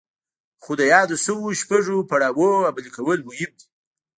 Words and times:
خو 0.61 0.71
د 0.79 0.81
يادو 0.93 1.15
شويو 1.23 1.57
شپږو 1.61 2.07
پړاوونو 2.09 2.67
عملي 2.69 2.89
کول 2.97 3.19
مهم 3.27 3.51
دي. 3.59 3.65